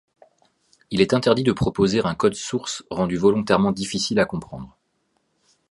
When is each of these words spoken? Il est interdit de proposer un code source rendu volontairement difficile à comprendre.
Il 0.89 0.99
est 0.99 1.13
interdit 1.13 1.43
de 1.43 1.51
proposer 1.53 2.03
un 2.03 2.15
code 2.15 2.33
source 2.33 2.83
rendu 2.89 3.17
volontairement 3.17 3.71
difficile 3.71 4.17
à 4.19 4.25
comprendre. 4.25 4.75